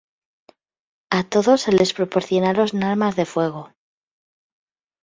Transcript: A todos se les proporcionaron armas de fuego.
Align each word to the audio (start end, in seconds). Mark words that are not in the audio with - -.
A 1.17 1.21
todos 1.33 1.61
se 1.61 1.71
les 1.77 1.93
proporcionaron 1.97 2.81
armas 2.91 3.15
de 3.19 3.25
fuego. 3.33 3.63